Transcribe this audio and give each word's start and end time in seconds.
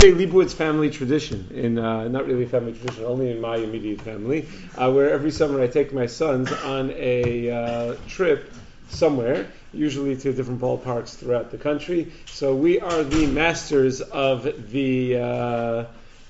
a 0.00 0.12
Leibowitz 0.12 0.54
family 0.54 0.90
tradition, 0.90 1.50
in 1.52 1.76
uh, 1.76 2.06
not 2.06 2.24
really 2.24 2.44
a 2.44 2.48
family 2.48 2.72
tradition, 2.72 3.04
only 3.04 3.32
in 3.32 3.40
my 3.40 3.56
immediate 3.56 4.00
family, 4.00 4.46
uh, 4.76 4.88
where 4.92 5.10
every 5.10 5.32
summer 5.32 5.60
I 5.60 5.66
take 5.66 5.92
my 5.92 6.06
sons 6.06 6.52
on 6.52 6.92
a 6.92 7.50
uh, 7.50 7.96
trip 8.06 8.48
somewhere, 8.90 9.48
usually 9.72 10.16
to 10.18 10.32
different 10.32 10.60
ballparks 10.60 11.16
throughout 11.16 11.50
the 11.50 11.58
country. 11.58 12.12
So 12.26 12.54
we 12.54 12.78
are 12.78 13.02
the 13.02 13.26
masters 13.26 14.00
of 14.00 14.70
the 14.70 15.16
uh, 15.16 15.84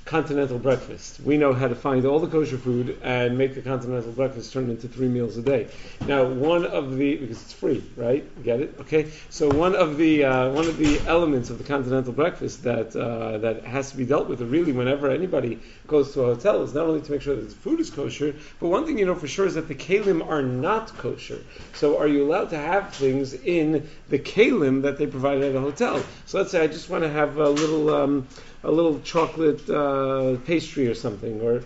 continental 0.08 0.58
breakfast. 0.58 1.20
We 1.20 1.36
know 1.36 1.52
how 1.52 1.68
to 1.68 1.74
find 1.74 2.06
all 2.06 2.18
the 2.18 2.28
kosher 2.28 2.56
food 2.56 2.98
and 3.02 3.36
make 3.36 3.54
the 3.54 3.60
continental 3.60 4.10
breakfast 4.10 4.54
turn 4.54 4.70
into 4.70 4.88
three 4.88 5.06
meals 5.06 5.36
a 5.36 5.42
day. 5.42 5.68
Now, 6.06 6.24
one 6.24 6.64
of 6.64 6.96
the 6.96 7.16
because 7.16 7.42
it's 7.42 7.52
free, 7.52 7.84
right? 7.94 8.24
Get 8.42 8.62
it? 8.62 8.74
Okay. 8.80 9.10
So 9.28 9.50
one 9.50 9.76
of 9.76 9.98
the 9.98 10.24
uh, 10.24 10.50
one 10.50 10.66
of 10.66 10.78
the 10.78 10.98
elements 11.06 11.50
of 11.50 11.58
the 11.58 11.64
continental 11.64 12.14
breakfast 12.14 12.62
that 12.62 12.96
uh, 12.96 13.36
that 13.38 13.64
has 13.64 13.90
to 13.90 13.98
be 13.98 14.06
dealt 14.06 14.28
with, 14.28 14.40
really, 14.40 14.72
whenever 14.72 15.10
anybody 15.10 15.60
goes 15.86 16.14
to 16.14 16.22
a 16.22 16.34
hotel, 16.34 16.62
is 16.62 16.72
not 16.72 16.86
only 16.86 17.02
to 17.02 17.12
make 17.12 17.20
sure 17.20 17.36
that 17.36 17.46
the 17.46 17.54
food 17.54 17.78
is 17.78 17.90
kosher, 17.90 18.34
but 18.60 18.68
one 18.68 18.86
thing 18.86 18.98
you 18.98 19.04
know 19.04 19.14
for 19.14 19.28
sure 19.28 19.44
is 19.44 19.56
that 19.56 19.68
the 19.68 19.74
kalim 19.74 20.26
are 20.26 20.42
not 20.42 20.96
kosher. 20.96 21.40
So, 21.74 21.98
are 21.98 22.08
you 22.08 22.24
allowed 22.24 22.48
to 22.50 22.58
have 22.58 22.94
things 22.94 23.34
in 23.34 23.86
the 24.08 24.18
kalim 24.18 24.80
that 24.82 24.96
they 24.96 25.06
provide 25.06 25.42
at 25.42 25.54
a 25.54 25.60
hotel? 25.60 26.02
So, 26.24 26.38
let's 26.38 26.50
say 26.50 26.62
I 26.64 26.66
just 26.66 26.88
want 26.88 27.04
to 27.04 27.10
have 27.10 27.36
a 27.36 27.50
little. 27.50 27.94
Um, 27.94 28.26
a 28.64 28.70
little 28.70 29.00
chocolate 29.00 29.68
uh, 29.70 30.36
pastry 30.44 30.88
or 30.88 30.94
something, 30.94 31.40
or 31.40 31.62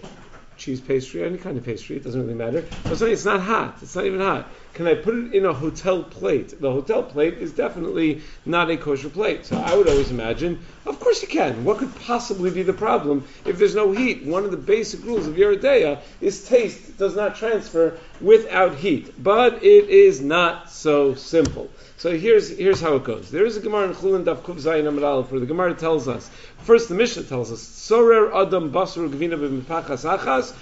cheese 0.57 0.81
pastry, 0.81 1.25
any 1.25 1.39
kind 1.39 1.59
of 1.59 1.65
pastry, 1.65 1.97
it 1.97 2.05
doesn't 2.05 2.21
really 2.21 2.35
matter. 2.35 2.65
But 2.89 2.99
something 2.99 3.13
it's 3.13 3.25
not 3.25 3.41
hot, 3.41 3.79
it's 3.83 3.97
not 3.97 4.05
even 4.05 4.21
hot. 4.21 4.47
Can 4.75 4.87
I 4.87 4.95
put 4.95 5.15
it 5.15 5.35
in 5.35 5.45
a 5.45 5.53
hotel 5.53 6.03
plate? 6.05 6.61
The 6.61 6.71
hotel 6.71 7.03
plate 7.03 7.35
is 7.39 7.53
definitely 7.53 8.23
not 8.47 8.71
a 8.71 8.77
kosher 8.77 9.09
plate. 9.09 9.45
So 9.45 9.57
I 9.57 9.77
would 9.77 9.89
always 9.89 10.11
imagine, 10.11 10.61
of 10.87 11.01
course 11.01 11.21
you 11.21 11.29
can. 11.29 11.65
What 11.65 11.79
could 11.79 11.95
possibly 11.97 12.51
be 12.51 12.63
the 12.63 12.73
problem 12.73 13.25
if 13.45 13.59
there's 13.59 13.75
no 13.75 13.93
heat? 13.93 14.25
One 14.25 14.45
of 14.45 14.51
the 14.51 14.57
basic 14.57 15.05
rules 15.05 15.27
of 15.27 15.35
Yoreh 15.35 15.61
De'ah 15.61 16.01
is 16.21 16.47
taste 16.49 16.97
does 16.97 17.17
not 17.17 17.35
transfer 17.37 17.99
without 18.21 18.77
heat. 18.77 19.23
But 19.23 19.65
it 19.65 19.89
is 19.89 20.21
not 20.21 20.71
so 20.71 21.15
simple. 21.15 21.71
So 22.03 22.19
here's 22.19 22.49
here's 22.59 22.81
how 22.81 22.97
it 22.97 23.05
goes. 23.05 23.31
There 23.31 23.47
is 23.47 23.57
a 23.57 23.61
Gemara 23.61 23.85
in 23.85 23.95
Chulin 23.95 24.25
Daf 24.25 24.39
Kuv 24.39 24.57
Zayin 24.57 24.89
Aleph 25.05 25.31
where 25.31 25.39
the 25.39 25.47
Gemara 25.47 25.73
tells 25.73 26.09
us. 26.09 26.29
First, 26.65 26.89
the 26.89 26.97
Mishnah 26.97 27.23
tells 27.23 27.53
us 27.53 27.61
Sorer 27.61 28.35
Adam 28.35 28.73
Basur 28.73 29.09
Gvina 29.09 29.39
b'Mipachas 29.39 30.19
Achas. 30.19 30.53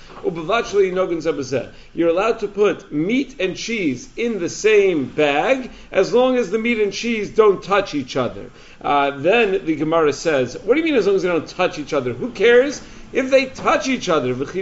You're 1.94 2.08
allowed 2.10 2.40
to 2.40 2.46
put 2.48 2.92
meat 2.92 3.40
and 3.40 3.56
cheese 3.56 4.10
in 4.18 4.38
the 4.38 4.50
same 4.50 5.06
bag 5.06 5.70
as 5.90 6.12
long 6.12 6.36
as 6.36 6.50
the 6.50 6.58
meat 6.58 6.78
and 6.78 6.92
cheese 6.92 7.30
don't 7.30 7.62
touch 7.64 7.94
each 7.94 8.18
other. 8.18 8.50
Uh, 8.82 9.12
then 9.12 9.64
the 9.64 9.76
Gemara 9.76 10.12
says, 10.12 10.58
What 10.58 10.74
do 10.74 10.80
you 10.80 10.84
mean 10.84 10.96
as 10.96 11.06
long 11.06 11.16
as 11.16 11.22
they 11.22 11.28
don't 11.28 11.48
touch 11.48 11.78
each 11.78 11.94
other? 11.94 12.12
Who 12.12 12.32
cares? 12.32 12.82
If 13.12 13.30
they 13.30 13.46
touch 13.46 13.88
each 13.88 14.08
other, 14.08 14.34
what 14.34 14.52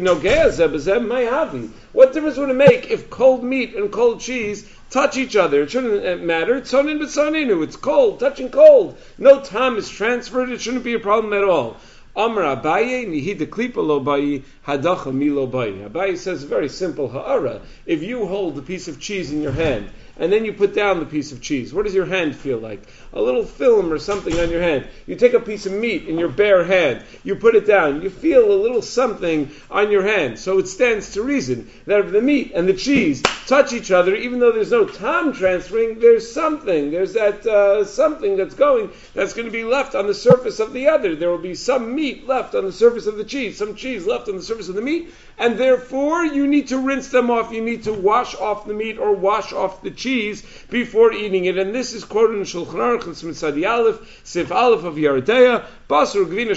difference 2.12 2.37
would 2.39 2.49
it 2.49 2.55
make 2.55 2.91
if 2.91 3.11
cold 3.11 3.45
meat 3.45 3.75
and 3.75 3.93
cold 3.93 4.21
cheese 4.21 4.67
touch 4.91 5.17
each 5.17 5.36
other? 5.36 5.62
It 5.62 5.70
shouldn't 5.70 6.06
uh, 6.06 6.25
matter. 6.25 6.56
It's 6.56 6.72
sonin 6.72 6.98
but 6.98 7.08
soninu. 7.08 7.62
It's 7.62 7.77
cold, 7.77 8.20
touching 8.20 8.50
cold. 8.50 8.97
No 9.19 9.41
time 9.41 9.77
is 9.77 9.89
transferred. 9.89 10.50
It 10.50 10.61
shouldn't 10.61 10.84
be 10.84 10.94
a 10.94 11.00
problem 11.00 11.33
at 11.33 11.44
all. 11.44 11.77
Amr 12.17 12.42
Abaye 12.42 13.06
nihid 13.06 13.47
klipa 13.47 13.77
lo 13.77 14.00
bayi 14.00 14.42
hadacha 14.66 15.14
milo 15.14 15.47
bayi. 15.47 15.89
Abaye 15.89 16.19
says 16.19 16.42
very 16.42 16.69
simple 16.69 17.09
ha'ara. 17.09 17.61
If 17.86 18.03
you 18.03 18.27
hold 18.27 18.59
a 18.59 18.62
piece 18.62 18.89
of 18.89 18.98
cheese 18.98 19.31
in 19.31 19.41
your 19.41 19.53
hand 19.53 19.91
and 20.19 20.33
then 20.33 20.45
you 20.45 20.53
put 20.53 20.75
down 20.75 21.01
the 21.01 21.07
piece 21.07 21.33
of 21.33 21.41
cheese. 21.41 21.73
What 21.73 21.85
does 21.85 21.95
your 21.95 22.07
hand 22.07 22.37
feel 22.37 22.59
like? 22.59 22.83
A 23.13 23.23
little 23.23 23.45
film 23.45 23.93
or 23.93 23.99
something 23.99 24.39
on 24.39 24.51
your 24.51 24.63
hand. 24.63 24.87
You 25.07 25.17
take 25.17 25.35
a 25.35 25.41
piece 25.41 25.67
of 25.67 25.73
meat 25.73 26.07
in 26.07 26.19
your 26.19 26.29
bare 26.29 26.65
hand, 26.65 27.05
you 27.25 27.37
put 27.37 27.55
it 27.55 27.67
down, 27.67 28.03
you 28.03 28.11
feel 28.11 28.53
a 28.53 28.63
little 28.63 28.83
something 28.83 29.51
on 29.71 29.91
your 29.91 30.03
hand. 30.03 30.39
So 30.39 30.59
it 30.59 30.69
stands 30.69 31.13
to 31.13 31.23
reason 31.23 31.71
that 31.87 32.01
if 32.01 32.13
the 32.13 32.23
meat 32.23 32.53
and 32.55 32.69
the 32.69 32.75
cheese 32.75 33.23
touch 33.47 33.73
each 33.73 33.91
other, 33.91 34.15
even 34.15 34.41
though 34.41 34.53
there's 34.53 34.71
no 34.71 34.84
time 34.84 35.33
transferring, 35.33 36.01
there's 36.01 36.31
something. 36.31 36.91
There's 36.91 37.15
that 37.15 37.47
uh, 37.47 37.84
something 37.84 38.37
that's 38.37 38.55
going 38.55 38.91
that's 39.15 39.34
going 39.34 39.47
to 39.47 39.53
be 39.53 39.65
left 39.65 39.95
on 39.95 40.07
the 40.07 40.15
surface 40.15 40.61
of 40.61 40.73
the 40.73 40.89
other. 40.89 41.15
There 41.15 41.31
will 41.31 41.39
be 41.39 41.55
some 41.55 41.95
meat 41.95 42.27
left 42.27 42.55
on 42.55 42.65
the 42.65 42.73
surface 42.73 43.07
of 43.07 43.17
the 43.17 43.25
cheese, 43.25 43.57
some 43.57 43.75
cheese 43.75 44.07
left 44.07 44.28
on 44.28 44.37
the 44.37 44.43
surface 44.43 44.69
of 44.69 44.75
the 44.75 44.83
meat, 44.83 45.12
and 45.38 45.56
therefore 45.56 46.25
you 46.25 46.47
need 46.47 46.69
to 46.69 46.78
rinse 46.78 47.09
them 47.09 47.31
off. 47.31 47.53
You 47.53 47.62
need 47.62 47.84
to 47.84 47.93
wash 47.93 48.34
off 48.34 48.66
the 48.66 48.75
meat 48.75 48.99
or 48.99 49.12
wash 49.12 49.53
off 49.53 49.82
the 49.82 49.91
cheese 49.91 50.43
before 50.69 51.12
eating 51.12 51.44
it. 51.44 51.59
And 51.59 51.75
this 51.75 51.93
is 51.93 52.04
quoted 52.04 52.38
in 52.38 52.43
Shulchan 52.43 52.75
Aruch 52.75 53.04
and 53.04 53.15
Siman 53.15 53.34
Tzadi 53.34 53.69
Aleph, 53.69 54.21
Sif 54.25 54.50
Aleph 54.50 54.84
of 54.84 54.94
De'ah, 54.97 55.65
Basur 55.88 56.27
Gvina 56.27 56.54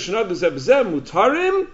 Mutarim. 0.86 1.68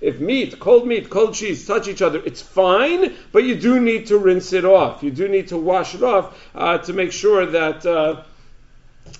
If 0.00 0.20
meat, 0.20 0.58
cold 0.58 0.86
meat, 0.86 1.10
cold 1.10 1.34
cheese 1.34 1.66
touch 1.66 1.86
each 1.86 2.00
other, 2.00 2.22
it's 2.24 2.40
fine, 2.40 3.14
but 3.30 3.44
you 3.44 3.56
do 3.56 3.78
need 3.78 4.06
to 4.06 4.16
rinse 4.16 4.54
it 4.54 4.64
off. 4.64 5.02
You 5.02 5.10
do 5.10 5.28
need 5.28 5.48
to 5.48 5.58
wash 5.58 5.94
it 5.94 6.02
off 6.02 6.34
uh, 6.54 6.78
to 6.78 6.94
make 6.94 7.12
sure 7.12 7.44
that 7.44 7.84
uh, 7.84 8.22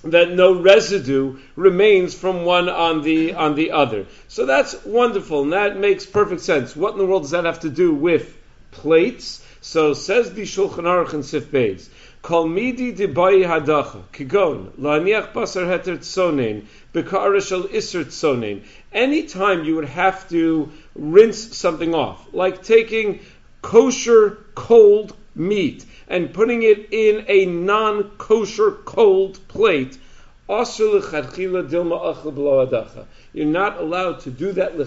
that 0.03 0.31
no 0.31 0.61
residue 0.61 1.37
remains 1.55 2.13
from 2.13 2.45
one 2.45 2.69
on 2.69 3.01
the 3.01 3.33
on 3.33 3.55
the 3.55 3.71
other. 3.71 4.05
So 4.27 4.45
that's 4.45 4.83
wonderful, 4.85 5.43
and 5.43 5.53
that 5.53 5.77
makes 5.77 6.05
perfect 6.05 6.41
sense. 6.41 6.75
What 6.75 6.93
in 6.93 6.99
the 6.99 7.05
world 7.05 7.23
does 7.23 7.31
that 7.31 7.45
have 7.45 7.61
to 7.61 7.69
do 7.69 7.93
with 7.93 8.37
plates? 8.71 9.45
So 9.61 9.93
says 9.93 10.33
the 10.33 10.43
Shulchan 10.43 10.85
Aruch 10.85 11.13
and 11.13 11.25
Sif 11.25 11.51
Beis. 11.51 11.89
Kol 12.21 12.47
midi 12.47 12.93
dibai 12.93 13.45
hadacha 13.45 14.03
kigon 14.11 14.71
la'aniach 14.79 15.31
basar 15.31 15.65
heter 15.65 15.97
tzonein 15.97 16.65
bekara 16.93 17.41
shel 17.41 17.65
iser 17.73 18.03
tzonein. 18.03 18.63
Anytime 18.91 19.63
you 19.63 19.75
would 19.75 19.85
have 19.85 20.27
to 20.29 20.71
rinse 20.95 21.55
something 21.55 21.93
off, 21.93 22.25
like 22.33 22.61
taking 22.63 23.19
kosher 23.61 24.37
cold 24.55 25.15
meat 25.39 25.85
and 26.07 26.33
putting 26.33 26.61
it 26.63 26.89
in 26.91 27.25
a 27.27 27.45
non-kosher 27.45 28.71
cold 28.85 29.39
plate, 29.47 29.97
you're 33.33 33.45
not 33.45 33.77
allowed 33.79 34.19
to 34.19 34.31
do 34.31 34.51
that 34.51 34.77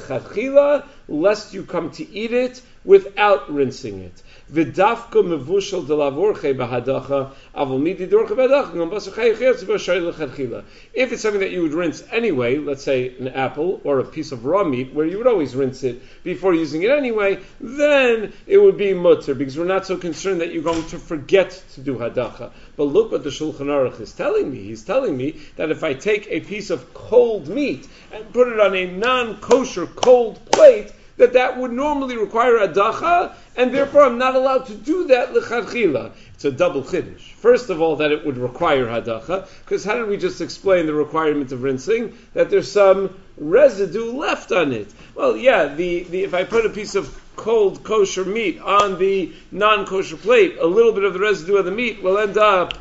lest 1.08 1.54
you 1.54 1.62
come 1.64 1.90
to 1.90 2.08
eat 2.12 2.32
it 2.32 2.62
without 2.84 3.52
rinsing 3.52 4.00
it. 4.00 4.22
V'dafka 4.52 5.22
mevushal 5.22 5.86
de 5.86 5.94
lavorche 5.94 6.54
bahadacha 6.54 7.32
avol 7.54 7.80
midi 7.80 8.06
lechatchila. 8.06 10.64
If 10.92 11.12
it's 11.12 11.22
something 11.22 11.40
that 11.40 11.50
you 11.50 11.62
would 11.62 11.72
rinse 11.72 12.02
anyway, 12.10 12.58
let's 12.58 12.82
say 12.82 13.16
an 13.18 13.28
apple 13.28 13.80
or 13.84 14.00
a 14.00 14.04
piece 14.04 14.32
of 14.32 14.44
raw 14.44 14.64
meat, 14.64 14.92
where 14.92 15.06
you 15.06 15.18
would 15.18 15.26
always 15.26 15.54
rinse 15.54 15.84
it 15.84 16.02
before 16.22 16.54
using 16.54 16.82
it 16.82 16.90
anyway, 16.90 17.38
then 17.60 18.32
it 18.46 18.58
would 18.58 18.76
be 18.76 18.94
mutter 18.94 19.34
because 19.34 19.56
we're 19.56 19.64
not 19.64 19.86
so 19.86 19.96
concerned 19.96 20.40
that 20.40 20.52
you're 20.52 20.62
going 20.62 20.86
to 20.88 20.98
forget 20.98 21.62
to 21.74 21.80
do 21.80 21.96
hadacha. 21.96 22.50
But 22.76 22.84
look 22.84 23.12
what 23.12 23.24
the 23.24 23.30
Shulchan 23.30 23.66
Aruch 23.66 24.00
is 24.00 24.12
telling 24.12 24.50
me. 24.50 24.62
He's 24.62 24.82
telling 24.82 25.16
me 25.16 25.40
that 25.56 25.70
if 25.70 25.84
I 25.84 25.94
take 25.94 26.26
a 26.28 26.40
piece 26.40 26.70
of 26.70 26.92
cold 26.94 27.48
meat 27.48 27.88
and 28.12 28.32
put 28.32 28.48
it 28.48 28.60
on 28.60 28.74
a 28.74 28.86
non-kosher 28.86 29.86
cold 29.86 30.44
plate, 30.50 30.92
that 31.16 31.34
that 31.34 31.58
would 31.58 31.72
normally 31.72 32.16
require 32.16 32.58
a 32.58 32.68
dacha, 32.68 33.34
and 33.56 33.72
therefore 33.72 34.04
I'm 34.04 34.18
not 34.18 34.34
allowed 34.34 34.66
to 34.66 34.74
do 34.74 35.06
that 35.08 35.32
lechatchila. 35.32 36.12
It's 36.34 36.44
a 36.44 36.50
double 36.50 36.82
chiddush. 36.82 37.32
First 37.34 37.70
of 37.70 37.80
all, 37.80 37.96
that 37.96 38.12
it 38.12 38.24
would 38.24 38.38
require 38.38 38.86
hadacha, 38.86 39.48
because 39.64 39.84
how 39.84 39.96
did 39.96 40.08
we 40.08 40.16
just 40.16 40.40
explain 40.40 40.86
the 40.86 40.94
requirement 40.94 41.52
of 41.52 41.62
rinsing? 41.62 42.16
That 42.34 42.50
there's 42.50 42.70
some 42.70 43.18
residue 43.36 44.12
left 44.12 44.52
on 44.52 44.72
it. 44.72 44.92
Well, 45.14 45.36
yeah, 45.36 45.66
the, 45.66 46.04
the 46.04 46.24
if 46.24 46.34
I 46.34 46.44
put 46.44 46.66
a 46.66 46.70
piece 46.70 46.94
of 46.94 47.18
cold 47.36 47.82
kosher 47.82 48.24
meat 48.24 48.60
on 48.60 48.98
the 48.98 49.32
non-kosher 49.50 50.16
plate, 50.16 50.56
a 50.60 50.66
little 50.66 50.92
bit 50.92 51.04
of 51.04 51.14
the 51.14 51.20
residue 51.20 51.56
of 51.56 51.64
the 51.64 51.70
meat 51.70 52.02
will 52.02 52.18
end 52.18 52.36
up 52.36 52.74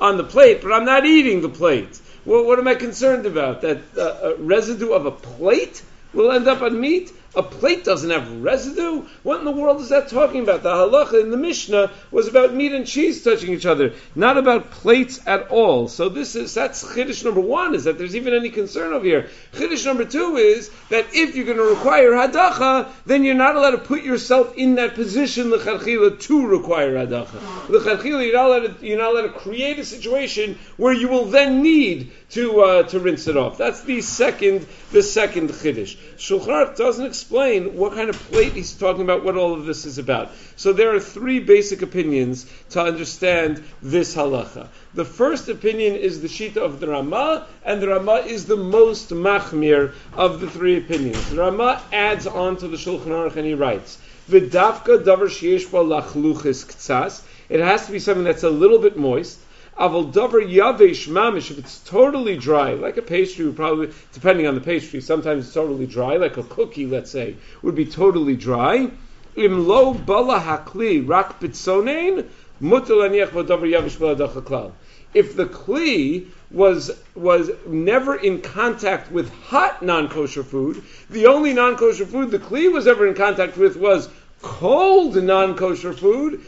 on 0.00 0.16
the 0.16 0.24
plate, 0.24 0.62
but 0.62 0.72
I'm 0.72 0.84
not 0.84 1.04
eating 1.04 1.40
the 1.40 1.48
plate. 1.48 2.00
Well, 2.24 2.44
what 2.44 2.58
am 2.58 2.68
I 2.68 2.74
concerned 2.74 3.26
about? 3.26 3.62
That 3.62 3.78
uh, 3.96 4.36
residue 4.38 4.92
of 4.92 5.06
a 5.06 5.10
plate 5.10 5.82
will 6.12 6.30
end 6.32 6.46
up 6.46 6.62
on 6.62 6.80
meat? 6.80 7.12
A 7.38 7.42
plate 7.44 7.84
doesn't 7.84 8.10
have 8.10 8.42
residue? 8.42 9.06
What 9.22 9.38
in 9.38 9.44
the 9.44 9.52
world 9.52 9.80
is 9.80 9.90
that 9.90 10.08
talking 10.08 10.42
about? 10.42 10.64
The 10.64 10.72
halacha 10.72 11.22
in 11.22 11.30
the 11.30 11.36
Mishnah 11.36 11.92
was 12.10 12.26
about 12.26 12.52
meat 12.52 12.72
and 12.72 12.84
cheese 12.84 13.22
touching 13.22 13.52
each 13.52 13.64
other, 13.64 13.92
not 14.16 14.36
about 14.38 14.72
plates 14.72 15.20
at 15.24 15.46
all. 15.46 15.86
So 15.86 16.08
this 16.08 16.34
is 16.34 16.52
that's 16.52 16.82
chiddush 16.82 17.24
number 17.24 17.40
one, 17.40 17.76
is 17.76 17.84
that 17.84 17.96
there's 17.96 18.16
even 18.16 18.34
any 18.34 18.50
concern 18.50 18.92
over 18.92 19.04
here. 19.04 19.28
Chiddush 19.52 19.86
number 19.86 20.04
two 20.04 20.34
is 20.34 20.68
that 20.88 21.06
if 21.12 21.36
you're 21.36 21.44
going 21.44 21.58
to 21.58 21.62
require 21.62 22.10
hadacha, 22.10 22.90
then 23.06 23.22
you're 23.22 23.36
not 23.36 23.54
allowed 23.54 23.70
to 23.70 23.78
put 23.78 24.02
yourself 24.02 24.56
in 24.56 24.74
that 24.74 24.96
position 24.96 25.52
lecharchila 25.52 26.18
to 26.18 26.44
require 26.44 26.94
hadacha. 26.94 27.38
Lecharchila, 27.68 28.26
you're 28.26 28.34
not 28.34 28.46
allowed 28.46 28.82
you're 28.82 28.98
not 28.98 29.12
allowed 29.12 29.32
to 29.32 29.38
create 29.38 29.78
a 29.78 29.84
situation 29.84 30.58
where 30.76 30.92
you 30.92 31.06
will 31.06 31.26
then 31.26 31.62
need 31.62 32.10
to 32.30 32.62
uh, 32.62 32.82
to 32.82 32.98
rinse 32.98 33.28
it 33.28 33.36
off. 33.36 33.58
That's 33.58 33.82
the 33.84 34.00
second 34.00 34.66
the 34.90 35.04
second 35.04 35.50
chiddush. 35.50 35.96
Shulchan 36.16 36.76
doesn't 36.76 37.06
explain 37.06 37.27
explain 37.28 37.76
what 37.76 37.92
kind 37.92 38.08
of 38.08 38.16
plate 38.30 38.54
he's 38.54 38.72
talking 38.72 39.02
about, 39.02 39.22
what 39.22 39.36
all 39.36 39.52
of 39.52 39.66
this 39.66 39.84
is 39.84 39.98
about. 39.98 40.30
So 40.56 40.72
there 40.72 40.94
are 40.94 41.00
three 41.00 41.40
basic 41.40 41.82
opinions 41.82 42.50
to 42.70 42.80
understand 42.80 43.62
this 43.82 44.16
halacha. 44.16 44.68
The 44.94 45.04
first 45.04 45.50
opinion 45.50 45.96
is 45.96 46.22
the 46.22 46.28
Shita 46.28 46.56
of 46.56 46.80
the 46.80 46.88
Rama, 46.88 47.46
and 47.66 47.82
the 47.82 47.88
Rama 47.88 48.24
is 48.26 48.46
the 48.46 48.56
most 48.56 49.10
machmir 49.10 49.92
of 50.14 50.40
the 50.40 50.48
three 50.48 50.78
opinions. 50.78 51.28
The 51.28 51.36
Rama 51.36 51.82
adds 51.92 52.26
on 52.26 52.56
to 52.56 52.68
the 52.68 52.78
Shulchan 52.78 53.08
Aruch 53.08 53.36
and 53.36 53.44
he 53.44 53.52
writes, 53.52 53.98
V'davka 54.30 55.04
davar 55.04 55.28
sheyesh 55.28 55.66
lachluchis 55.66 56.64
ktsas. 56.64 57.20
It 57.50 57.60
has 57.60 57.84
to 57.84 57.92
be 57.92 57.98
something 57.98 58.24
that's 58.24 58.42
a 58.42 58.48
little 58.48 58.78
bit 58.78 58.96
moist. 58.96 59.38
Aval 59.78 60.12
davar 60.12 60.42
yavesh 60.42 61.08
mamish. 61.08 61.50
If 61.50 61.58
it's 61.58 61.78
totally 61.80 62.36
dry, 62.36 62.72
like 62.72 62.96
a 62.96 63.02
pastry, 63.02 63.52
probably 63.52 63.90
depending 64.12 64.46
on 64.46 64.54
the 64.54 64.60
pastry, 64.60 65.00
sometimes 65.00 65.46
it's 65.46 65.54
totally 65.54 65.86
dry. 65.86 66.16
Like 66.16 66.36
a 66.36 66.42
cookie, 66.42 66.86
let's 66.86 67.10
say, 67.10 67.36
would 67.62 67.74
be 67.74 67.86
totally 67.86 68.36
dry. 68.36 68.90
Im 69.36 69.68
lo 69.68 69.94
bala 69.94 70.40
hakli 70.40 71.06
rak 71.06 71.40
bitzonein 71.40 72.28
mutal 72.60 73.08
aniach 73.08 73.30
davar 73.30 73.70
yavesh 73.70 73.96
klal 74.42 74.72
if 75.14 75.36
the 75.36 75.46
kli 75.46 76.26
was 76.50 76.90
was 77.14 77.50
never 77.66 78.14
in 78.14 78.40
contact 78.40 79.10
with 79.10 79.30
hot 79.44 79.82
non-kosher 79.82 80.42
food, 80.42 80.82
the 81.10 81.26
only 81.26 81.52
non-kosher 81.52 82.06
food 82.06 82.30
the 82.30 82.38
kli 82.38 82.70
was 82.72 82.86
ever 82.86 83.06
in 83.06 83.14
contact 83.14 83.56
with 83.56 83.76
was 83.76 84.08
cold 84.42 85.22
non-kosher 85.22 85.92
food, 85.92 86.40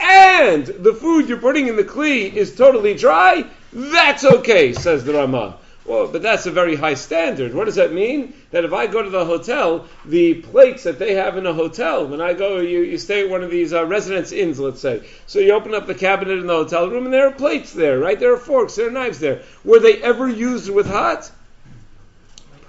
and 0.00 0.66
the 0.66 0.94
food 0.94 1.28
you're 1.28 1.38
putting 1.38 1.68
in 1.68 1.76
the 1.76 1.84
kli 1.84 2.32
is 2.32 2.54
totally 2.54 2.94
dry, 2.94 3.44
that's 3.72 4.24
okay, 4.24 4.72
says 4.72 5.04
the 5.04 5.14
Ramah. 5.14 5.56
Well, 5.84 6.06
but 6.06 6.22
that's 6.22 6.46
a 6.46 6.50
very 6.50 6.76
high 6.76 6.94
standard. 6.94 7.54
What 7.54 7.64
does 7.64 7.74
that 7.74 7.92
mean? 7.92 8.34
That 8.50 8.64
if 8.64 8.72
I 8.72 8.86
go 8.86 9.02
to 9.02 9.10
the 9.10 9.24
hotel, 9.24 9.86
the 10.04 10.34
plates 10.34 10.84
that 10.84 10.98
they 10.98 11.14
have 11.14 11.36
in 11.36 11.46
a 11.46 11.52
hotel, 11.52 12.06
when 12.06 12.20
I 12.20 12.34
go, 12.34 12.60
you, 12.60 12.82
you 12.82 12.98
stay 12.98 13.22
at 13.22 13.30
one 13.30 13.42
of 13.42 13.50
these 13.50 13.72
uh, 13.72 13.86
residence 13.86 14.30
inns, 14.30 14.60
let's 14.60 14.80
say. 14.80 15.02
So 15.26 15.38
you 15.38 15.52
open 15.52 15.74
up 15.74 15.86
the 15.86 15.94
cabinet 15.94 16.38
in 16.38 16.46
the 16.46 16.54
hotel 16.54 16.88
room, 16.88 17.06
and 17.06 17.14
there 17.14 17.26
are 17.26 17.32
plates 17.32 17.72
there, 17.72 17.98
right? 17.98 18.20
There 18.20 18.32
are 18.32 18.38
forks, 18.38 18.76
there 18.76 18.88
are 18.88 18.92
knives 18.92 19.18
there. 19.18 19.42
Were 19.64 19.80
they 19.80 20.00
ever 20.02 20.28
used 20.28 20.70
with 20.70 20.86
hot? 20.86 21.30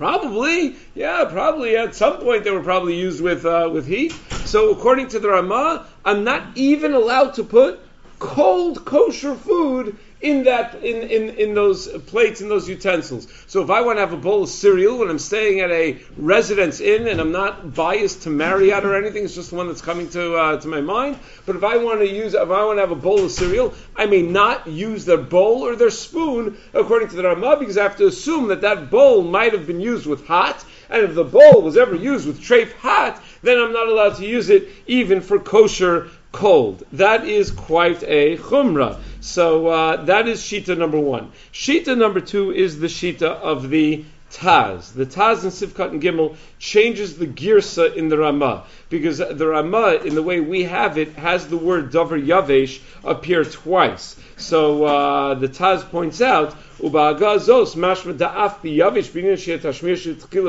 Probably, 0.01 0.77
yeah, 0.95 1.25
probably. 1.25 1.77
At 1.77 1.93
some 1.93 2.17
point, 2.21 2.43
they 2.43 2.49
were 2.49 2.63
probably 2.63 2.97
used 2.97 3.21
with 3.21 3.45
uh, 3.45 3.69
with 3.71 3.85
heat. 3.85 4.13
So, 4.45 4.71
according 4.71 5.09
to 5.09 5.19
the 5.19 5.29
Ramah, 5.29 5.85
I'm 6.03 6.23
not 6.23 6.55
even 6.55 6.93
allowed 6.93 7.35
to 7.35 7.43
put 7.43 7.79
cold 8.19 8.85
kosher 8.85 9.35
food 9.35 9.97
in 10.21 10.43
that 10.43 10.75
in, 10.75 11.01
in, 11.09 11.29
in 11.35 11.53
those 11.55 11.87
plates 11.87 12.41
in 12.41 12.49
those 12.49 12.69
utensils. 12.69 13.27
So 13.47 13.63
if 13.63 13.71
I 13.71 13.81
want 13.81 13.97
to 13.97 14.01
have 14.01 14.13
a 14.13 14.17
bowl 14.17 14.43
of 14.43 14.49
cereal 14.49 14.99
when 14.99 15.09
I'm 15.09 15.17
staying 15.17 15.59
at 15.61 15.71
a 15.71 15.99
residence 16.15 16.79
inn 16.79 17.07
and 17.07 17.19
I'm 17.19 17.31
not 17.31 17.73
biased 17.73 18.23
to 18.23 18.29
Marriott 18.29 18.85
or 18.85 18.95
anything, 18.95 19.23
it's 19.25 19.33
just 19.33 19.49
the 19.49 19.55
one 19.55 19.67
that's 19.67 19.81
coming 19.81 20.09
to 20.09 20.35
uh, 20.35 20.57
to 20.61 20.67
my 20.67 20.81
mind. 20.81 21.17
But 21.47 21.55
if 21.55 21.63
I 21.63 21.77
want 21.77 21.99
to 21.99 22.07
use 22.07 22.35
if 22.35 22.41
I 22.49 22.65
want 22.65 22.77
to 22.77 22.81
have 22.81 22.91
a 22.91 22.95
bowl 22.95 23.25
of 23.25 23.31
cereal, 23.31 23.73
I 23.95 24.05
may 24.05 24.21
not 24.21 24.67
use 24.67 25.05
their 25.05 25.17
bowl 25.17 25.65
or 25.65 25.75
their 25.75 25.89
spoon 25.89 26.57
according 26.73 27.09
to 27.09 27.15
the 27.15 27.23
Ramah 27.23 27.57
because 27.57 27.77
I 27.77 27.83
have 27.83 27.97
to 27.97 28.07
assume 28.07 28.49
that 28.49 28.61
that 28.61 28.91
bowl 28.91 29.23
might 29.23 29.53
have 29.53 29.65
been 29.65 29.81
used 29.81 30.05
with 30.05 30.27
hot. 30.27 30.63
And 30.91 31.03
if 31.03 31.15
the 31.15 31.23
bowl 31.23 31.61
was 31.61 31.77
ever 31.77 31.95
used 31.95 32.27
with 32.27 32.41
treif 32.41 32.73
hot, 32.73 33.21
then 33.41 33.57
I'm 33.57 33.71
not 33.71 33.87
allowed 33.87 34.17
to 34.17 34.27
use 34.27 34.49
it 34.49 34.67
even 34.87 35.21
for 35.21 35.39
kosher 35.39 36.09
cold. 36.31 36.83
That 36.93 37.25
is 37.25 37.49
quite 37.49 38.03
a 38.03 38.37
chumrah. 38.37 38.99
So 39.21 39.67
uh, 39.67 40.03
that 40.05 40.27
is 40.27 40.41
shita 40.41 40.77
number 40.77 40.99
one. 40.99 41.31
Shita 41.53 41.97
number 41.97 42.19
two 42.19 42.51
is 42.51 42.79
the 42.79 42.87
shita 42.87 43.23
of 43.23 43.69
the 43.69 44.03
Taz. 44.31 44.93
The 44.93 45.05
Taz 45.05 45.43
in 45.43 45.51
Sif 45.51 45.73
Katan 45.73 46.01
Gimel 46.01 46.35
changes 46.57 47.17
the 47.17 47.27
girsa 47.27 47.95
in 47.95 48.07
the 48.07 48.17
Ramah 48.17 48.63
because 48.89 49.17
the 49.17 49.47
Ramah, 49.47 49.99
in 50.05 50.15
the 50.15 50.23
way 50.23 50.39
we 50.39 50.63
have 50.63 50.97
it, 50.97 51.13
has 51.13 51.47
the 51.47 51.57
word 51.57 51.91
Dover 51.91 52.19
Yavesh 52.19 52.81
appear 53.03 53.43
twice. 53.43 54.15
So 54.37 54.85
uh, 54.85 55.33
the 55.35 55.49
Taz 55.49 55.81
points 55.89 56.21
out 56.21 56.55
Uba'agazos 56.81 57.75
mashma 57.75 58.17
da'af 58.17 58.61
biyavish 58.61 59.11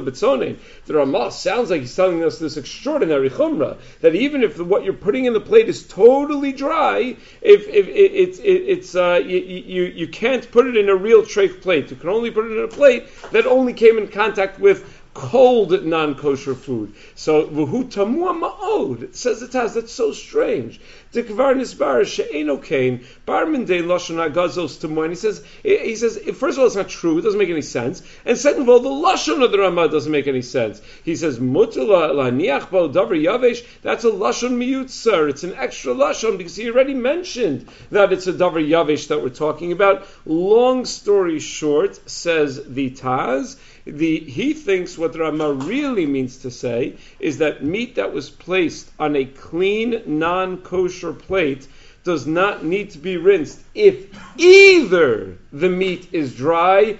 b'tzonein. 0.02 0.56
The 0.86 0.94
Ramah 0.94 1.30
sounds 1.30 1.70
like 1.70 1.82
he's 1.82 1.94
telling 1.94 2.24
us 2.24 2.38
this 2.38 2.56
extraordinary 2.56 3.28
chumrah 3.28 3.76
that 4.00 4.14
even 4.14 4.42
if 4.42 4.58
what 4.58 4.84
you're 4.84 4.94
putting 4.94 5.26
in 5.26 5.34
the 5.34 5.40
plate 5.40 5.68
is 5.68 5.86
totally 5.86 6.52
dry, 6.52 7.16
if, 7.42 7.68
if 7.68 7.86
it, 7.86 7.90
it's 7.90 8.38
it, 8.38 8.44
it's 8.44 8.94
uh, 8.94 9.20
you, 9.24 9.38
you 9.38 9.82
you 9.84 10.08
can't 10.08 10.50
put 10.50 10.66
it 10.66 10.76
in 10.76 10.88
a 10.88 10.96
real 10.96 11.22
treif 11.22 11.60
plate. 11.60 11.90
You 11.90 11.96
can 11.96 12.08
only 12.08 12.30
put 12.30 12.46
it 12.46 12.56
in 12.56 12.64
a 12.64 12.68
plate 12.68 13.08
that 13.32 13.46
only 13.46 13.74
came 13.74 13.98
in 13.98 14.08
contact 14.08 14.58
with 14.58 15.01
cold 15.14 15.84
non-kosher 15.84 16.54
food. 16.54 16.94
So 17.14 17.46
v'hu 17.46 17.84
tamua 17.84 18.38
ma'od 18.38 19.14
says 19.14 19.40
the 19.40 19.46
Taz. 19.46 19.74
That's 19.74 19.92
so 19.92 20.12
strange. 20.12 20.80
Dikvar 21.12 21.54
nisbar 21.54 22.06
she'eno 22.06 22.56
kain 22.56 23.04
barmin 23.26 23.66
de 23.66 23.82
lashon 23.82 24.16
agazos 24.16 24.78
tamua. 24.78 25.08
He 25.10 25.14
says 25.14 25.44
he 25.62 25.96
says 25.96 26.18
first 26.36 26.56
of 26.56 26.60
all 26.60 26.66
it's 26.66 26.76
not 26.76 26.88
true. 26.88 27.18
It 27.18 27.22
doesn't 27.22 27.38
make 27.38 27.50
any 27.50 27.62
sense. 27.62 28.02
And 28.24 28.38
second 28.38 28.62
of 28.62 28.68
all 28.70 28.80
the 28.80 28.88
lashon 28.88 29.44
of 29.44 29.52
the 29.52 29.58
Ramah 29.58 29.88
doesn't 29.88 30.10
make 30.10 30.26
any 30.26 30.42
sense. 30.42 30.80
He 31.04 31.16
says 31.16 31.38
mutala 31.38 32.12
laniach 32.14 32.70
bo 32.70 32.88
davar 32.88 33.20
yavesh. 33.20 33.66
That's 33.82 34.04
a 34.04 34.10
lashon 34.10 34.52
miyutzar. 34.52 35.28
It's 35.28 35.44
an 35.44 35.54
extra 35.54 35.92
lashon 35.92 36.38
because 36.38 36.56
he 36.56 36.70
already 36.70 36.94
mentioned 36.94 37.68
that 37.90 38.12
it's 38.12 38.26
a 38.26 38.32
davar 38.32 38.66
yavesh 38.66 39.08
that 39.08 39.22
we're 39.22 39.28
talking 39.28 39.72
about. 39.72 40.06
Long 40.24 40.86
story 40.86 41.38
short, 41.38 42.00
says 42.08 42.62
the 42.64 42.90
Taz 42.90 43.56
the, 43.84 44.20
he 44.20 44.54
thinks 44.54 44.96
what 44.96 45.18
Rama 45.18 45.52
really 45.52 46.06
means 46.06 46.38
to 46.38 46.50
say 46.50 46.96
is 47.18 47.38
that 47.38 47.64
meat 47.64 47.96
that 47.96 48.12
was 48.12 48.30
placed 48.30 48.90
on 48.98 49.16
a 49.16 49.24
clean, 49.24 50.02
non 50.06 50.58
kosher 50.58 51.12
plate 51.12 51.66
does 52.04 52.26
not 52.26 52.64
need 52.64 52.90
to 52.90 52.98
be 52.98 53.16
rinsed. 53.16 53.60
If 53.74 54.06
either 54.38 55.38
the 55.52 55.68
meat 55.68 56.08
is 56.12 56.34
dry 56.34 56.98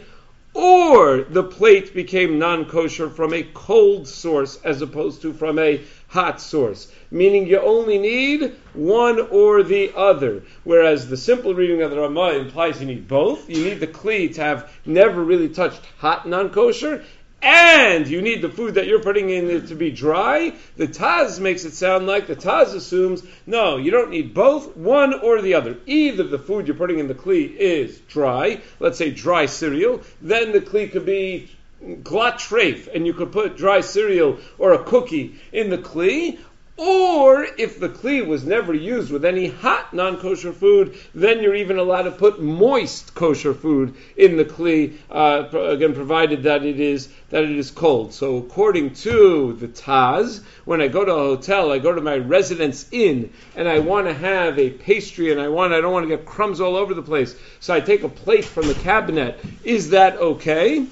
or 0.55 1.23
the 1.23 1.43
plate 1.43 1.95
became 1.95 2.39
non 2.39 2.65
kosher 2.67 3.09
from 3.09 3.33
a 3.33 3.43
cold 3.55 4.07
source 4.07 4.61
as 4.65 4.83
opposed 4.83 5.23
to 5.23 5.33
from 5.33 5.59
a 5.59 5.81
hot 6.13 6.41
source. 6.41 6.93
Meaning 7.11 7.47
you 7.47 7.59
only 7.59 7.99
need 7.99 8.55
one 8.75 9.19
or 9.19 9.63
the 9.63 9.93
other. 9.97 10.43
Whereas 10.63 11.09
the 11.09 11.17
simple 11.17 11.55
reading 11.55 11.83
of 11.83 11.91
the 11.91 12.01
Ramah 12.01 12.35
implies 12.35 12.81
you 12.81 12.87
need 12.87 13.09
both. 13.09 13.49
You 13.49 13.65
need 13.65 13.81
the 13.81 13.87
Kli 13.87 14.35
to 14.35 14.43
have 14.43 14.71
never 14.85 15.25
really 15.25 15.49
touched 15.49 15.81
hot 15.99 16.29
non 16.29 16.51
kosher, 16.51 17.03
and 17.43 18.07
you 18.07 18.23
need 18.23 18.41
the 18.41 18.49
food 18.49 18.75
that 18.75 18.87
you're 18.87 19.03
putting 19.03 19.31
in 19.31 19.51
it 19.51 19.69
to 19.69 19.75
be 19.75 19.91
dry, 19.91 20.55
the 20.77 20.87
Taz 20.87 21.41
makes 21.41 21.65
it 21.65 21.73
sound 21.73 22.07
like 22.07 22.29
the 22.29 22.37
Taz 22.37 22.73
assumes, 22.73 23.25
no, 23.47 23.79
you 23.79 23.91
don't 23.91 24.11
need 24.11 24.33
both, 24.33 24.77
one 24.77 25.13
or 25.13 25.43
the 25.43 25.55
other. 25.55 25.77
Either 25.87 26.23
the 26.23 26.39
food 26.39 26.69
you're 26.69 26.77
putting 26.77 27.01
in 27.01 27.09
the 27.09 27.15
Kli 27.15 27.57
is 27.57 27.99
dry, 28.01 28.61
let's 28.79 28.97
say 28.97 29.11
dry 29.11 29.47
cereal, 29.47 30.03
then 30.21 30.53
the 30.53 30.61
Kli 30.61 30.93
could 30.93 31.05
be 31.05 31.51
glat 32.03 32.39
treif, 32.39 32.89
and 32.95 33.07
you 33.07 33.15
could 33.15 33.33
put 33.33 33.57
dry 33.57 33.81
cereal 33.81 34.39
or 34.59 34.73
a 34.73 34.85
cookie 34.85 35.41
in 35.53 35.71
the 35.71 35.79
Kli, 35.79 36.39
or 36.79 37.45
if 37.59 37.79
the 37.79 37.89
kli 37.89 38.27
was 38.27 38.45
never 38.45 38.73
used 38.73 39.13
with 39.13 39.27
any 39.27 39.47
hot 39.47 39.93
non-kosher 39.93 40.53
food, 40.53 40.97
then 41.15 41.43
you're 41.43 41.55
even 41.55 41.77
allowed 41.79 42.03
to 42.03 42.11
put 42.11 42.41
moist 42.41 43.15
kosher 43.15 43.53
food 43.53 43.95
in 44.17 44.37
the 44.37 44.45
kli. 44.45 44.97
Uh, 45.11 45.49
again, 45.59 45.95
provided 45.95 46.45
that 46.45 46.65
it 46.65 46.81
is 46.81 47.09
that 47.29 47.45
it 47.45 47.51
is 47.51 47.71
cold. 47.71 48.15
So 48.15 48.39
according 48.39 48.95
to 48.95 49.53
the 49.53 49.69
Taz, 49.69 50.43
when 50.65 50.81
I 50.81 50.89
go 50.89 51.05
to 51.05 51.13
a 51.13 51.37
hotel, 51.37 51.71
I 51.71 51.79
go 51.79 51.93
to 51.93 52.01
my 52.01 52.17
residence 52.17 52.89
inn, 52.91 53.33
and 53.55 53.69
I 53.69 53.81
want 53.81 54.07
to 54.07 54.15
have 54.15 54.59
a 54.59 54.71
pastry, 54.71 55.31
and 55.31 55.41
I 55.41 55.49
want 55.49 55.75
I 55.75 55.81
don't 55.83 55.93
want 55.93 56.09
to 56.09 56.17
get 56.17 56.25
crumbs 56.25 56.61
all 56.61 56.77
over 56.77 56.95
the 56.95 57.03
place. 57.03 57.37
So 57.61 57.75
I 57.75 57.81
take 57.81 58.03
a 58.03 58.09
plate 58.09 58.47
from 58.47 58.67
the 58.67 58.75
cabinet. 58.75 59.39
Is 59.63 59.91
that 59.91 60.17
okay? 60.17 60.87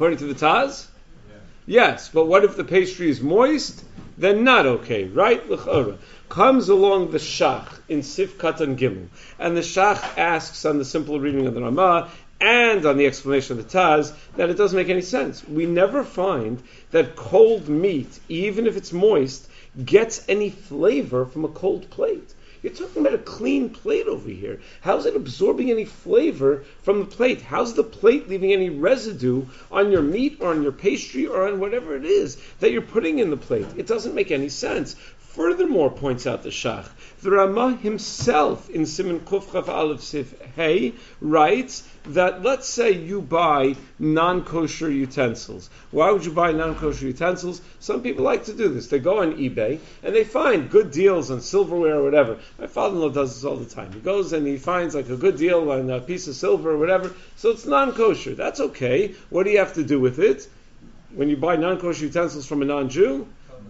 According 0.00 0.20
to 0.20 0.32
the 0.32 0.46
Taz. 0.46 0.86
Yes, 1.66 2.08
but 2.08 2.24
what 2.24 2.42
if 2.42 2.56
the 2.56 2.64
pastry 2.64 3.10
is 3.10 3.20
moist? 3.20 3.84
then 4.16 4.44
not 4.44 4.64
okay, 4.64 5.04
right? 5.04 5.46
L'chora. 5.50 5.98
Comes 6.30 6.70
along 6.70 7.10
the 7.10 7.18
Shach 7.18 7.68
in 7.86 8.02
Sif 8.02 8.38
Katan 8.38 8.78
Gimel, 8.78 9.08
and 9.38 9.54
the 9.54 9.60
Shach 9.60 10.02
asks 10.16 10.64
on 10.64 10.78
the 10.78 10.86
simple 10.86 11.20
reading 11.20 11.46
of 11.46 11.52
the 11.52 11.60
Ramah 11.60 12.08
and 12.40 12.86
on 12.86 12.96
the 12.96 13.04
explanation 13.04 13.58
of 13.58 13.70
the 13.70 13.78
Taz 13.78 14.14
that 14.36 14.48
it 14.48 14.56
doesn't 14.56 14.74
make 14.74 14.88
any 14.88 15.02
sense. 15.02 15.46
We 15.46 15.66
never 15.66 16.02
find 16.02 16.62
that 16.92 17.14
cold 17.14 17.68
meat, 17.68 18.20
even 18.30 18.66
if 18.66 18.78
it's 18.78 18.94
moist, 18.94 19.50
gets 19.84 20.24
any 20.30 20.48
flavor 20.48 21.26
from 21.26 21.44
a 21.44 21.48
cold 21.48 21.90
plate. 21.90 22.32
You're 22.62 22.74
talking 22.74 23.00
about 23.00 23.14
a 23.14 23.18
clean 23.18 23.70
plate 23.70 24.06
over 24.06 24.28
here. 24.28 24.60
How's 24.82 25.06
it 25.06 25.16
absorbing 25.16 25.70
any 25.70 25.86
flavor 25.86 26.64
from 26.82 27.00
the 27.00 27.06
plate? 27.06 27.40
How's 27.40 27.74
the 27.74 27.84
plate 27.84 28.28
leaving 28.28 28.52
any 28.52 28.68
residue 28.68 29.46
on 29.72 29.90
your 29.90 30.02
meat 30.02 30.38
or 30.40 30.50
on 30.50 30.62
your 30.62 30.72
pastry 30.72 31.26
or 31.26 31.48
on 31.48 31.58
whatever 31.58 31.96
it 31.96 32.04
is 32.04 32.36
that 32.60 32.70
you're 32.70 32.82
putting 32.82 33.18
in 33.18 33.30
the 33.30 33.36
plate? 33.36 33.66
It 33.76 33.86
doesn't 33.86 34.14
make 34.14 34.30
any 34.30 34.50
sense. 34.50 34.94
Furthermore, 35.18 35.90
points 35.90 36.26
out 36.26 36.42
the 36.42 36.48
Shach, 36.48 36.88
the 37.22 37.30
Ramah 37.30 37.76
himself 37.76 38.68
in 38.68 38.84
Simon 38.84 39.20
Kufchav 39.20 39.68
Aleph 39.68 40.02
Sif 40.02 40.34
Hay 40.56 40.94
writes 41.20 41.86
that 42.04 42.42
let's 42.42 42.68
say 42.68 42.92
you 42.92 43.20
buy 43.20 43.76
non-kosher 43.98 44.90
utensils. 44.90 45.70
Why 45.90 46.10
would 46.10 46.24
you 46.24 46.32
buy 46.32 46.52
non-kosher 46.52 47.06
utensils? 47.06 47.60
Some 47.78 48.02
people 48.02 48.24
like 48.24 48.44
to 48.44 48.54
do 48.54 48.68
this. 48.68 48.88
They 48.88 48.98
go 48.98 49.20
on 49.20 49.34
eBay 49.34 49.80
and 50.02 50.14
they 50.14 50.24
find 50.24 50.70
good 50.70 50.90
deals 50.90 51.30
on 51.30 51.40
silverware 51.40 51.96
or 51.96 52.02
whatever. 52.02 52.38
My 52.58 52.66
father-in-law 52.66 53.10
does 53.10 53.34
this 53.34 53.44
all 53.44 53.56
the 53.56 53.74
time. 53.74 53.92
He 53.92 54.00
goes 54.00 54.32
and 54.32 54.46
he 54.46 54.56
finds 54.56 54.94
like 54.94 55.08
a 55.08 55.16
good 55.16 55.36
deal 55.36 55.70
on 55.70 55.90
a 55.90 56.00
piece 56.00 56.28
of 56.28 56.34
silver 56.34 56.70
or 56.70 56.78
whatever. 56.78 57.14
So 57.36 57.50
it's 57.50 57.66
non-kosher. 57.66 58.34
That's 58.34 58.60
okay. 58.60 59.14
What 59.28 59.44
do 59.44 59.50
you 59.50 59.58
have 59.58 59.74
to 59.74 59.84
do 59.84 60.00
with 60.00 60.18
it? 60.18 60.48
When 61.14 61.28
you 61.28 61.36
buy 61.36 61.56
non-kosher 61.56 62.06
utensils 62.06 62.46
from 62.46 62.62
a 62.62 62.64
non-Jew, 62.64 63.26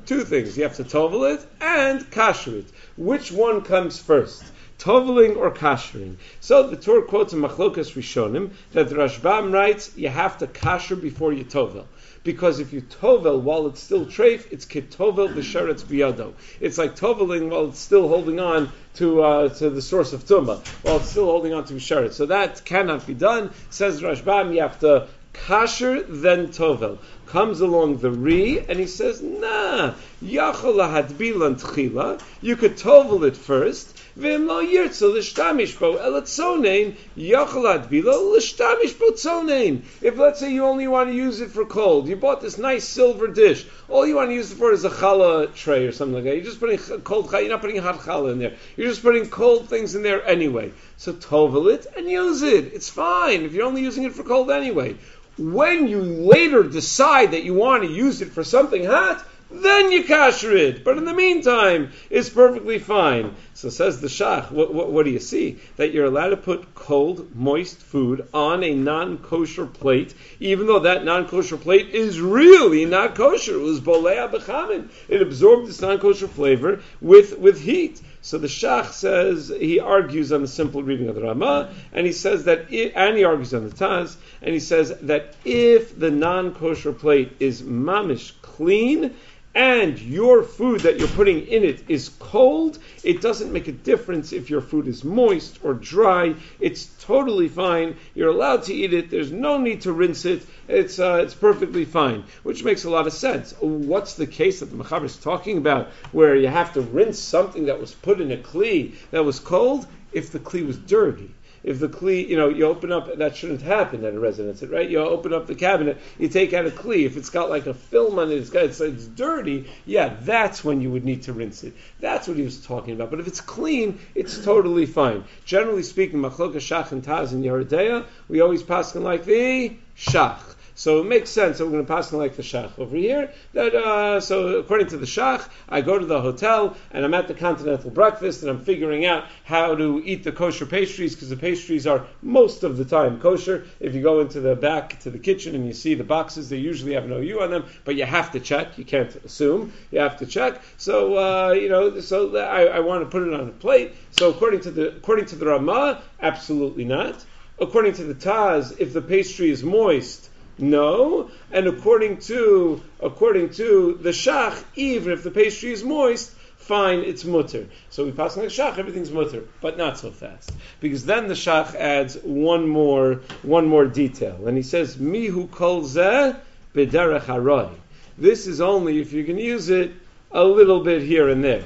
two 0.06 0.25
things. 0.25 0.56
You 0.56 0.64
have 0.64 0.76
to 0.76 0.84
tovel 0.84 1.34
it 1.34 1.46
and 1.60 2.00
kasher 2.10 2.58
it. 2.58 2.66
Which 2.96 3.32
one 3.32 3.62
comes 3.62 3.99
first? 3.99 4.42
Toveling 4.80 5.37
or 5.37 5.50
kashering. 5.50 6.16
So 6.40 6.66
the 6.66 6.76
Torah 6.76 7.02
quotes 7.02 7.34
in 7.34 7.40
Machlokas 7.40 7.92
Rishonim 7.94 8.50
that 8.72 8.88
the 8.88 8.96
Rashbam 8.96 9.52
writes 9.52 9.96
you 9.96 10.08
have 10.08 10.38
to 10.38 10.46
kasher 10.46 11.00
before 11.00 11.32
you 11.32 11.44
tovel. 11.44 11.84
Because 12.25 12.60
if 12.60 12.72
you 12.72 12.80
tovel 12.80 13.40
while 13.40 13.66
it's 13.66 13.80
still 13.80 14.06
treif, 14.06 14.50
it's 14.50 14.64
kitovel 14.64 15.32
b'sheretz 15.34 15.84
biyado. 15.84 16.32
It's 16.60 16.78
like 16.78 16.96
toveling 16.96 17.50
while 17.50 17.66
it's 17.68 17.78
still 17.78 18.08
holding 18.08 18.40
on 18.40 18.72
to 18.94 19.22
uh, 19.22 19.49
to 19.50 19.70
the 19.70 19.82
source 19.82 20.12
of 20.12 20.25
tumah, 20.25 20.66
while 20.82 20.96
it's 20.96 21.10
still 21.10 21.26
holding 21.26 21.52
on 21.52 21.64
to 21.66 21.75
b'sheretz. 21.75 22.14
So 22.14 22.26
that 22.26 22.64
cannot 22.64 23.06
be 23.06 23.14
done. 23.14 23.50
Says 23.68 24.00
Rashbam, 24.00 24.54
you 24.54 24.62
have 24.62 24.80
to 24.80 25.08
kasher 25.32 26.04
then 26.08 26.49
tovel. 26.49 26.99
Comes 27.26 27.60
along 27.60 27.99
the 27.99 28.10
Ri 28.10 28.58
and 28.68 28.78
he 28.78 28.87
says, 28.87 29.22
Nah, 29.22 29.94
yachol 30.22 30.80
hadbilan 30.80 31.60
tchila. 31.60 32.20
You 32.40 32.56
could 32.56 32.76
tovel 32.76 33.25
it 33.25 33.37
first. 33.37 34.00
V'im 34.20 34.46
lo 34.46 34.62
yirtzu 34.62 35.14
l'shtamish 35.14 35.78
bo 35.78 35.96
elatzonein 35.96 36.94
yachalad 37.16 37.88
bilo 37.88 38.36
l'shtamish 38.36 38.98
bo 38.98 39.12
tzonein. 39.12 39.80
If 40.02 40.18
let's 40.18 40.40
say 40.40 40.52
you 40.52 40.66
only 40.66 40.86
want 40.86 41.08
to 41.08 41.16
use 41.16 41.40
it 41.40 41.50
for 41.50 41.64
cold, 41.64 42.06
you 42.06 42.16
bought 42.16 42.42
this 42.42 42.58
nice 42.58 42.84
silver 42.84 43.28
dish. 43.28 43.64
All 43.88 44.06
you 44.06 44.16
want 44.16 44.28
to 44.28 44.34
use 44.34 44.52
it 44.52 44.56
for 44.56 44.72
is 44.72 44.84
a 44.84 44.90
challah 44.90 45.54
tray 45.54 45.86
or 45.86 45.92
something 45.92 46.16
like 46.16 46.24
that. 46.24 46.34
You're 46.34 46.44
just 46.44 46.60
putting 46.60 46.76
cold 47.00 47.28
challah. 47.28 47.40
You're 47.40 47.48
not 47.48 47.62
putting 47.62 47.80
hot 47.80 48.00
challah 48.00 48.32
in 48.32 48.38
there. 48.38 48.52
You're 48.76 48.90
just 48.90 49.02
putting 49.02 49.30
cold 49.30 49.70
things 49.70 49.94
in 49.94 50.02
there 50.02 50.22
anyway. 50.26 50.72
So 50.98 51.14
tovel 51.14 51.72
it 51.72 51.86
and 51.96 52.06
use 52.06 52.42
it. 52.42 52.74
It's 52.74 52.90
fine 52.90 53.42
if 53.44 53.54
you're 53.54 53.66
only 53.66 53.80
using 53.80 54.04
it 54.04 54.12
for 54.12 54.22
cold 54.22 54.50
anyway. 54.50 54.96
When 55.38 55.88
you 55.88 56.02
later 56.02 56.62
decide 56.62 57.30
that 57.30 57.44
you 57.44 57.54
want 57.54 57.84
to 57.84 57.88
use 57.88 58.20
it 58.20 58.32
for 58.32 58.44
something 58.44 58.84
hot, 58.84 59.24
then 59.50 59.90
you 59.90 60.04
kasher 60.04 60.54
it. 60.54 60.84
But 60.84 60.98
in 60.98 61.04
the 61.04 61.14
meantime, 61.14 61.90
it's 62.08 62.28
perfectly 62.28 62.78
fine. 62.78 63.34
So 63.61 63.69
says 63.69 64.00
the 64.00 64.09
Shach, 64.09 64.50
what, 64.50 64.73
what, 64.73 64.90
what, 64.90 65.05
do 65.05 65.11
you 65.11 65.19
see? 65.19 65.59
That 65.76 65.93
you're 65.93 66.07
allowed 66.07 66.31
to 66.31 66.38
put 66.38 66.75
cold, 66.75 67.37
moist 67.37 67.76
food 67.76 68.26
on 68.33 68.64
a 68.64 68.75
non-kosher 68.75 69.67
plate, 69.67 70.14
even 70.38 70.67
though 70.67 70.79
that 70.79 71.05
non-kosher 71.05 71.59
plate 71.59 71.90
is 71.90 72.23
really 72.23 72.87
not 72.87 73.14
kosher. 73.14 73.57
It 73.57 73.61
was 73.61 73.83
bolea 73.83 74.33
bechamin. 74.33 74.88
It 75.09 75.21
absorbed 75.21 75.69
this 75.69 75.83
non-kosher 75.83 76.29
flavor 76.29 76.81
with, 77.02 77.38
with 77.38 77.61
heat. 77.61 78.00
So 78.23 78.38
the 78.38 78.47
Shach 78.47 78.93
says, 78.93 79.52
he 79.55 79.79
argues 79.79 80.33
on 80.33 80.40
the 80.40 80.49
simple 80.49 80.83
reading 80.83 81.09
of 81.09 81.14
the 81.14 81.23
Ramah, 81.23 81.75
and 81.93 82.07
he 82.07 82.12
says 82.12 82.45
that, 82.45 82.73
it, 82.73 82.95
and 82.97 83.14
he 83.14 83.25
argues 83.25 83.52
on 83.52 83.69
the 83.69 83.75
Taz, 83.75 84.17
and 84.40 84.55
he 84.55 84.61
says 84.61 84.99
that 85.02 85.35
if 85.45 85.99
the 85.99 86.11
non-kosher 86.11 86.95
plate 86.95 87.37
is 87.40 87.61
mamish 87.61 88.33
clean, 88.40 89.14
and 89.54 89.99
your 89.99 90.45
food 90.45 90.80
that 90.80 90.99
you're 90.99 91.09
putting 91.09 91.47
in 91.47 91.64
it 91.64 91.83
is 91.88 92.11
cold, 92.21 92.78
it 93.02 93.21
doesn't 93.21 93.52
make 93.52 93.66
a 93.66 93.73
difference 93.73 94.33
if 94.33 94.49
your 94.49 94.61
food 94.61 94.87
is 94.87 95.02
moist 95.02 95.59
or 95.64 95.75
dry. 95.75 96.35
It's 96.61 96.87
totally 97.00 97.49
fine. 97.49 97.97
You're 98.14 98.28
allowed 98.28 98.62
to 98.64 98.75
eat 98.75 98.95
it. 98.95 99.11
There's 99.11 99.33
no 99.33 99.59
need 99.59 99.80
to 99.83 99.92
rinse 99.92 100.25
it. 100.25 100.47
It's, 100.69 101.00
uh, 101.00 101.21
it's 101.25 101.35
perfectly 101.35 101.85
fine, 101.85 102.25
which 102.45 102.62
makes 102.62 102.85
a 102.85 102.90
lot 102.90 103.09
of 103.09 103.12
sense. 103.12 103.52
What's 103.61 104.14
the 104.14 104.26
case 104.26 104.61
that 104.61 104.66
the 104.66 104.76
Machaber 104.76 105.07
is 105.07 105.16
talking 105.16 105.59
about 105.59 105.88
where 106.12 106.37
you 106.37 106.49
have 106.49 106.73
to 106.75 106.80
rinse 106.80 107.19
something 107.19 107.66
that 107.66 107.80
was 107.80 107.92
put 107.92 108.21
in 108.21 108.30
a 108.30 108.37
kli 108.37 108.95
that 109.11 109.25
was 109.25 109.40
cold 109.40 109.87
if 110.12 110.30
the 110.30 110.38
kli 110.38 110.64
was 110.64 110.78
dirty? 110.78 111.35
If 111.62 111.79
the 111.79 111.88
kli, 111.88 112.26
you 112.26 112.37
know, 112.37 112.49
you 112.49 112.64
open 112.67 112.90
up, 112.90 113.17
that 113.19 113.37
shouldn't 113.37 113.62
happen 113.62 114.05
at 114.05 114.14
a 114.14 114.19
residence, 114.19 114.62
right? 114.62 114.88
You 114.88 115.00
open 115.00 115.35
up 115.35 115.47
the 115.47 115.55
cabinet, 115.55 115.99
you 116.19 116.29
take 116.29 116.52
out 116.52 116.67
a 116.67 116.71
kli. 116.71 117.05
If 117.05 117.17
it's 117.17 117.31
got 117.31 117.50
like 117.50 117.67
a 117.67 117.75
film 117.75 118.19
on 118.19 118.31
it, 118.31 118.37
it's, 118.37 118.50
got, 118.50 118.64
it's, 118.64 118.81
it's 118.81 119.07
dirty, 119.07 119.71
yeah, 119.85 120.17
that's 120.21 120.64
when 120.64 120.81
you 120.81 120.90
would 120.90 121.05
need 121.05 121.23
to 121.23 121.33
rinse 121.33 121.62
it. 121.64 121.75
That's 122.00 122.29
what 122.29 122.37
he 122.37 122.43
was 122.43 122.64
talking 122.64 122.95
about. 122.95 123.11
But 123.11 123.21
if 123.21 123.26
it's 123.26 123.40
clean, 123.40 123.99
it's 124.14 124.43
totally 124.43 124.87
fine. 124.87 125.25
Generally 125.45 125.83
speaking, 125.83 126.21
machloka 126.21 126.57
shach 126.57 126.93
and 126.93 127.02
taz 127.02 127.33
and 127.33 127.45
Yoreh 127.45 127.64
De'ah, 127.64 128.07
we 128.29 128.40
always 128.40 128.62
pass 128.62 128.95
like 128.95 129.25
the 129.25 129.76
shach. 129.97 130.40
So 130.80 130.99
it 130.99 131.04
makes 131.04 131.28
sense 131.28 131.58
that 131.58 131.66
we're 131.66 131.72
going 131.72 131.84
to 131.84 131.92
pass 131.92 132.10
like 132.10 132.37
the 132.37 132.42
Shach 132.42 132.78
over 132.78 132.96
here. 132.96 133.30
That 133.52 133.75
uh, 133.75 134.18
so 134.18 134.60
according 134.60 134.87
to 134.87 134.96
the 134.96 135.04
Shach, 135.04 135.46
I 135.68 135.82
go 135.82 135.99
to 135.99 136.06
the 136.06 136.22
hotel 136.22 136.75
and 136.90 137.04
I'm 137.04 137.12
at 137.12 137.28
the 137.28 137.34
continental 137.34 137.90
breakfast 137.90 138.40
and 138.40 138.50
I'm 138.50 138.64
figuring 138.64 139.04
out 139.04 139.26
how 139.44 139.75
to 139.75 140.00
eat 140.02 140.25
the 140.25 140.32
kosher 140.32 140.64
pastries 140.64 141.14
because 141.14 141.28
the 141.28 141.37
pastries 141.37 141.87
are 141.87 142.06
most 142.22 142.64
of 142.64 142.78
the 142.78 142.87
time 142.87 143.20
kosher. 143.20 143.66
If 143.78 143.94
you 143.94 144.00
go 144.00 144.20
into 144.20 144.40
the 144.40 144.56
back 144.56 144.99
to 145.00 145.10
the 145.10 145.18
kitchen 145.18 145.54
and 145.54 145.66
you 145.66 145.75
see 145.75 145.92
the 145.92 146.02
boxes, 146.02 146.49
they 146.49 146.56
usually 146.56 146.94
have 146.94 147.06
no 147.06 147.18
U 147.18 147.42
on 147.42 147.50
them, 147.50 147.66
but 147.84 147.94
you 147.94 148.06
have 148.06 148.32
to 148.32 148.40
check. 148.40 148.78
You 148.78 148.87
can't 148.87 149.14
assume. 149.16 149.75
You 149.90 149.99
have 149.99 150.16
to 150.20 150.25
check. 150.25 150.62
So 150.78 151.18
uh, 151.18 151.52
you 151.52 151.68
know, 151.68 152.00
so 152.00 152.34
I, 152.38 152.64
I 152.64 152.80
want 152.80 153.02
to 153.02 153.10
put 153.10 153.28
it 153.28 153.34
on 153.34 153.49
a 153.49 153.52
plate. 153.52 153.96
So 154.12 154.30
according 154.30 154.60
to 154.60 154.70
the 154.70 154.96
according 154.96 155.26
to 155.26 155.37
the 155.37 155.44
Ramah, 155.44 156.00
absolutely 156.22 156.87
not. 156.87 157.22
According 157.58 157.92
to 157.92 158.04
the 158.04 158.14
Taz, 158.14 158.80
if 158.80 158.94
the 158.94 159.02
pastry 159.02 159.50
is 159.50 159.62
moist 159.62 160.29
no, 160.61 161.31
and 161.50 161.67
according 161.67 162.19
to 162.19 162.83
according 163.00 163.50
to 163.50 163.99
the 164.00 164.11
shach, 164.11 164.62
even 164.76 165.12
if 165.12 165.23
the 165.23 165.31
pastry 165.31 165.73
is 165.73 165.83
moist, 165.83 166.31
fine, 166.57 167.00
it's 167.00 167.25
mutter. 167.25 167.67
So 167.90 168.05
we 168.05 168.12
pass 168.12 168.37
on 168.37 168.45
the 168.45 168.50
shach, 168.50 168.79
everything's 168.79 169.11
mutter, 169.11 169.45
but 169.61 169.76
not 169.76 169.99
so 169.99 170.11
fast, 170.11 170.52
because 170.81 171.05
then 171.05 171.29
the 171.29 171.35
shach 171.35 171.75
adds 171.75 172.17
one 172.23 172.69
more 172.69 173.23
one 173.43 173.67
more 173.67 173.87
detail, 173.87 174.47
and 174.47 174.57
he 174.57 174.62
says 174.62 174.99
mihu 174.99 175.49
kol 175.49 175.83
zeh 175.83 176.37
b'derech 176.75 177.23
haroy. 177.23 177.71
This 178.19 178.47
is 178.47 178.61
only 178.61 179.00
if 179.00 179.12
you 179.12 179.25
can 179.25 179.38
use 179.38 179.71
it 179.71 179.93
a 180.31 180.45
little 180.45 180.81
bit 180.81 181.02
here 181.02 181.29
and 181.29 181.43
there. 181.43 181.64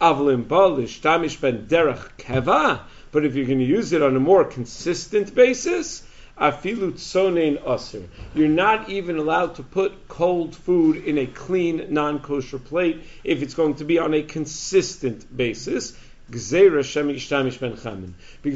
Avlim 0.00 0.44
balish 0.44 1.00
tamish 1.00 1.40
ben 1.40 1.66
derech 1.66 2.08
keva. 2.18 2.80
But 3.10 3.24
if 3.24 3.34
you're 3.34 3.46
going 3.46 3.58
to 3.58 3.64
use 3.64 3.92
it 3.92 4.02
on 4.02 4.14
a 4.16 4.20
more 4.20 4.44
consistent 4.44 5.34
basis, 5.34 6.02
afilu 6.40 6.92
tsonein 6.92 7.58
aser. 7.66 8.02
You're 8.34 8.48
not 8.48 8.88
even 8.88 9.18
allowed 9.18 9.56
to 9.56 9.62
put 9.62 10.08
cold 10.08 10.54
food 10.54 10.96
in 11.04 11.18
a 11.18 11.26
clean, 11.26 11.86
non-kosher 11.90 12.58
plate 12.58 13.02
if 13.24 13.42
it's 13.42 13.54
going 13.54 13.74
to 13.76 13.84
be 13.84 13.98
on 13.98 14.14
a 14.14 14.22
consistent 14.22 15.36
basis. 15.36 15.96
Because 16.30 16.52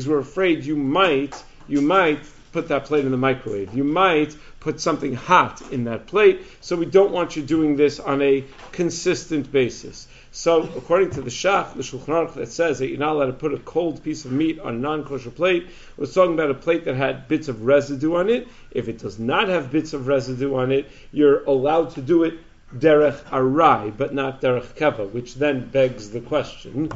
we're 0.08 0.18
afraid 0.18 0.64
you 0.64 0.76
might, 0.76 1.44
you 1.68 1.80
might 1.80 2.20
put 2.52 2.68
that 2.68 2.84
plate 2.84 3.04
in 3.04 3.10
the 3.10 3.16
microwave. 3.16 3.74
You 3.74 3.84
might 3.84 4.36
put 4.60 4.78
something 4.80 5.14
hot 5.14 5.62
in 5.72 5.84
that 5.84 6.06
plate. 6.06 6.42
So 6.60 6.76
we 6.76 6.86
don't 6.86 7.12
want 7.12 7.34
you 7.34 7.42
doing 7.42 7.76
this 7.76 7.98
on 7.98 8.20
a 8.20 8.44
consistent 8.72 9.50
basis. 9.50 10.06
So, 10.34 10.62
according 10.62 11.10
to 11.10 11.20
the 11.20 11.28
Shach, 11.28 11.74
the 11.74 11.82
Shulchan 11.82 12.06
Aruch 12.06 12.34
that 12.34 12.50
says 12.50 12.78
that 12.78 12.88
you're 12.88 12.98
not 12.98 13.16
allowed 13.16 13.26
to 13.26 13.32
put 13.34 13.52
a 13.52 13.58
cold 13.58 14.02
piece 14.02 14.24
of 14.24 14.32
meat 14.32 14.58
on 14.58 14.76
a 14.76 14.78
non-kosher 14.78 15.30
plate, 15.30 15.66
we're 15.98 16.06
talking 16.06 16.32
about 16.32 16.50
a 16.50 16.54
plate 16.54 16.86
that 16.86 16.94
had 16.94 17.28
bits 17.28 17.48
of 17.48 17.66
residue 17.66 18.14
on 18.14 18.30
it. 18.30 18.48
If 18.70 18.88
it 18.88 18.96
does 18.96 19.18
not 19.18 19.48
have 19.48 19.70
bits 19.70 19.92
of 19.92 20.06
residue 20.06 20.54
on 20.54 20.72
it, 20.72 20.90
you're 21.12 21.44
allowed 21.44 21.90
to 21.96 22.00
do 22.00 22.24
it 22.24 22.38
derech 22.74 23.22
arai, 23.24 23.94
but 23.94 24.14
not 24.14 24.40
derech 24.40 24.74
keva, 24.74 25.10
which 25.12 25.34
then 25.34 25.68
begs 25.68 26.08
the 26.08 26.20
question: 26.22 26.90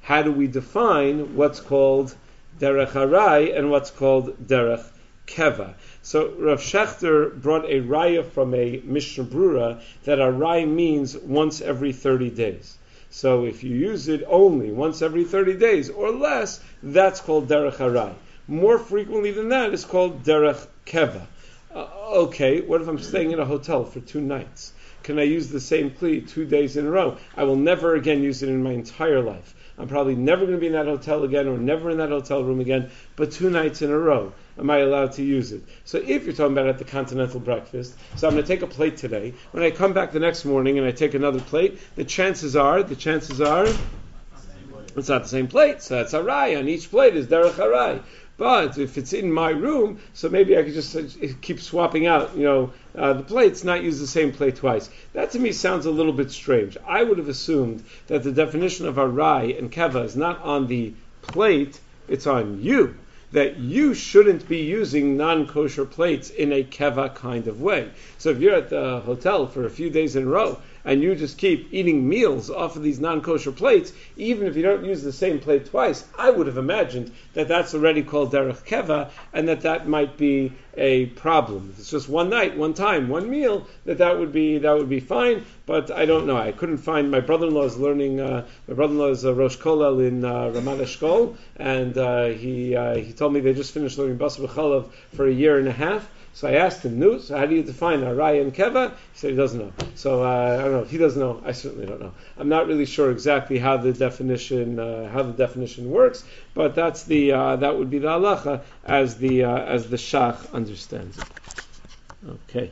How 0.00 0.22
do 0.22 0.32
we 0.32 0.46
define 0.46 1.36
what's 1.36 1.60
called 1.60 2.14
derech 2.58 2.92
arai 2.92 3.54
and 3.58 3.70
what's 3.70 3.90
called 3.90 4.48
derech 4.48 4.86
keva? 5.30 5.74
So 6.02 6.34
Rav 6.38 6.60
Shechter 6.60 7.40
brought 7.40 7.64
a 7.64 7.80
raya 7.80 8.24
from 8.24 8.54
a 8.54 8.82
Mishnah 8.84 9.24
Brura 9.24 9.80
that 10.04 10.18
a 10.18 10.24
raya 10.24 10.68
means 10.68 11.16
once 11.16 11.60
every 11.60 11.92
30 11.92 12.30
days. 12.30 12.76
So 13.10 13.44
if 13.44 13.64
you 13.64 13.74
use 13.74 14.08
it 14.08 14.22
only 14.28 14.70
once 14.70 15.02
every 15.02 15.24
30 15.24 15.54
days 15.54 15.90
or 15.90 16.10
less, 16.10 16.60
that's 16.82 17.20
called 17.20 17.48
derech 17.48 17.76
harai. 17.76 18.14
More 18.46 18.78
frequently 18.78 19.30
than 19.30 19.48
that 19.48 19.72
is 19.72 19.84
called 19.84 20.22
derech 20.24 20.66
keva. 20.86 21.26
Uh, 21.74 21.86
okay, 22.26 22.60
what 22.60 22.80
if 22.80 22.88
I'm 22.88 22.98
staying 22.98 23.30
in 23.30 23.40
a 23.40 23.44
hotel 23.44 23.84
for 23.84 24.00
two 24.00 24.20
nights? 24.20 24.72
Can 25.02 25.18
I 25.18 25.22
use 25.22 25.48
the 25.48 25.60
same 25.60 25.90
kli 25.90 26.28
two 26.28 26.44
days 26.44 26.76
in 26.76 26.86
a 26.86 26.90
row? 26.90 27.16
I 27.36 27.44
will 27.44 27.56
never 27.56 27.94
again 27.94 28.22
use 28.22 28.42
it 28.42 28.48
in 28.48 28.62
my 28.62 28.72
entire 28.72 29.20
life. 29.20 29.54
I'm 29.78 29.88
probably 29.88 30.14
never 30.14 30.42
going 30.42 30.56
to 30.56 30.60
be 30.60 30.66
in 30.66 30.74
that 30.74 30.86
hotel 30.86 31.24
again 31.24 31.48
or 31.48 31.56
never 31.56 31.90
in 31.90 31.98
that 31.98 32.10
hotel 32.10 32.44
room 32.44 32.60
again, 32.60 32.90
but 33.16 33.32
two 33.32 33.48
nights 33.48 33.80
in 33.82 33.90
a 33.90 33.98
row 33.98 34.32
am 34.60 34.70
I 34.70 34.78
allowed 34.78 35.12
to 35.12 35.22
use 35.22 35.52
it? 35.52 35.62
So 35.84 35.98
if 35.98 36.24
you're 36.24 36.34
talking 36.34 36.52
about 36.52 36.68
at 36.68 36.78
the 36.78 36.84
continental 36.84 37.40
breakfast, 37.40 37.96
so 38.16 38.28
I'm 38.28 38.34
going 38.34 38.44
to 38.44 38.48
take 38.48 38.62
a 38.62 38.66
plate 38.66 38.98
today. 38.98 39.34
When 39.52 39.62
I 39.62 39.70
come 39.70 39.94
back 39.94 40.12
the 40.12 40.20
next 40.20 40.44
morning 40.44 40.78
and 40.78 40.86
I 40.86 40.92
take 40.92 41.14
another 41.14 41.40
plate, 41.40 41.80
the 41.96 42.04
chances 42.04 42.54
are, 42.54 42.82
the 42.82 42.94
chances 42.94 43.40
are, 43.40 43.66
it's 44.96 45.08
not 45.08 45.22
the 45.22 45.28
same 45.28 45.48
plate. 45.48 45.82
So 45.82 45.96
that's 45.96 46.12
a 46.12 46.22
rai. 46.22 46.56
On 46.56 46.68
each 46.68 46.90
plate 46.90 47.16
is 47.16 47.26
derech 47.26 47.52
harai. 47.52 48.02
But 48.36 48.78
if 48.78 48.96
it's 48.96 49.12
in 49.12 49.32
my 49.32 49.50
room, 49.50 50.00
so 50.14 50.28
maybe 50.28 50.56
I 50.56 50.62
could 50.62 50.72
just 50.72 50.96
uh, 50.96 51.02
keep 51.42 51.60
swapping 51.60 52.06
out, 52.06 52.36
you 52.36 52.44
know, 52.44 52.72
uh, 52.96 53.12
the 53.12 53.22
plates, 53.22 53.64
not 53.64 53.82
use 53.82 54.00
the 54.00 54.06
same 54.06 54.32
plate 54.32 54.56
twice. 54.56 54.88
That 55.12 55.30
to 55.32 55.38
me 55.38 55.52
sounds 55.52 55.84
a 55.86 55.90
little 55.90 56.12
bit 56.12 56.30
strange. 56.30 56.76
I 56.86 57.02
would 57.02 57.18
have 57.18 57.28
assumed 57.28 57.84
that 58.06 58.22
the 58.22 58.32
definition 58.32 58.86
of 58.86 58.96
arai 58.96 59.58
and 59.58 59.70
keva 59.70 60.04
is 60.04 60.16
not 60.16 60.42
on 60.42 60.66
the 60.68 60.94
plate, 61.22 61.80
it's 62.08 62.26
on 62.26 62.62
you 62.62 62.96
that 63.32 63.58
you 63.58 63.94
shouldn't 63.94 64.48
be 64.48 64.58
using 64.58 65.16
non-kosher 65.16 65.84
plates 65.84 66.30
in 66.30 66.52
a 66.52 66.64
keva 66.64 67.14
kind 67.14 67.46
of 67.46 67.60
way. 67.60 67.90
So 68.18 68.30
if 68.30 68.40
you're 68.40 68.56
at 68.56 68.70
the 68.70 69.00
hotel 69.00 69.46
for 69.46 69.64
a 69.64 69.70
few 69.70 69.90
days 69.90 70.16
in 70.16 70.24
a 70.24 70.26
row 70.26 70.58
and 70.84 71.02
you 71.02 71.14
just 71.14 71.38
keep 71.38 71.68
eating 71.72 72.08
meals 72.08 72.50
off 72.50 72.76
of 72.76 72.82
these 72.82 73.00
non-kosher 73.00 73.52
plates, 73.52 73.92
even 74.16 74.46
if 74.46 74.56
you 74.56 74.62
don't 74.62 74.84
use 74.84 75.02
the 75.02 75.12
same 75.12 75.38
plate 75.38 75.66
twice, 75.66 76.04
I 76.18 76.30
would 76.30 76.46
have 76.46 76.58
imagined 76.58 77.12
that 77.34 77.48
that's 77.48 77.74
already 77.74 78.02
called 78.02 78.32
derech 78.32 78.64
keva, 78.66 79.10
and 79.32 79.48
that 79.48 79.62
that 79.62 79.88
might 79.88 80.16
be 80.16 80.52
a 80.76 81.06
problem. 81.06 81.70
If 81.72 81.80
it's 81.80 81.90
just 81.90 82.08
one 82.08 82.30
night, 82.30 82.56
one 82.56 82.74
time, 82.74 83.08
one 83.08 83.28
meal, 83.28 83.66
that 83.84 83.98
that 83.98 84.18
would 84.18 84.32
be 84.32 84.58
that 84.58 84.72
would 84.76 84.88
be 84.88 85.00
fine. 85.00 85.44
But 85.66 85.90
I 85.90 86.06
don't 86.06 86.26
know. 86.26 86.36
I 86.36 86.52
couldn't 86.52 86.78
find. 86.78 87.10
My 87.10 87.20
brother-in-law 87.20 87.64
is 87.64 87.76
learning. 87.76 88.20
Uh, 88.20 88.46
my 88.66 88.74
brother-in-law 88.74 89.10
is 89.10 89.24
a 89.24 89.34
Rosh 89.34 89.56
Kollel 89.56 90.06
in 90.06 90.24
uh, 90.24 90.50
Ramat 90.54 90.80
Eshkol, 90.80 91.36
and 91.56 91.96
uh, 91.98 92.26
he 92.26 92.74
uh, 92.74 92.96
he 92.96 93.12
told 93.12 93.32
me 93.32 93.40
they 93.40 93.54
just 93.54 93.74
finished 93.74 93.98
learning 93.98 94.18
Basar 94.18 94.90
for 95.14 95.26
a 95.26 95.32
year 95.32 95.58
and 95.58 95.68
a 95.68 95.72
half. 95.72 96.08
So 96.32 96.48
I 96.48 96.52
asked 96.52 96.84
him, 96.84 96.98
"Nu, 96.98 97.18
so 97.18 97.36
how 97.36 97.46
do 97.46 97.54
you 97.54 97.62
define 97.62 98.00
Arai 98.00 98.40
and 98.40 98.54
Keva?" 98.54 98.90
He 98.90 99.18
said 99.18 99.30
he 99.30 99.36
doesn't 99.36 99.58
know. 99.58 99.72
So 99.94 100.22
uh, 100.22 100.58
I 100.58 100.62
don't 100.62 100.72
know. 100.72 100.82
If 100.82 100.90
he 100.90 100.98
doesn't 100.98 101.20
know, 101.20 101.42
I 101.44 101.52
certainly 101.52 101.86
don't 101.86 102.00
know. 102.00 102.12
I'm 102.38 102.48
not 102.48 102.66
really 102.66 102.86
sure 102.86 103.10
exactly 103.10 103.58
how 103.58 103.76
the 103.76 103.92
definition 103.92 104.78
uh, 104.78 105.08
how 105.10 105.22
the 105.22 105.32
definition 105.32 105.90
works, 105.90 106.24
but 106.54 106.74
that's 106.74 107.04
the 107.04 107.32
uh, 107.32 107.56
that 107.56 107.76
would 107.76 107.90
be 107.90 107.98
the 107.98 108.08
halacha 108.08 108.62
as 108.84 109.16
the 109.16 109.44
uh, 109.44 109.56
as 109.56 109.88
the 109.88 109.96
shach 109.96 110.52
understands 110.52 111.18
it. 111.18 111.24
Okay. 112.28 112.68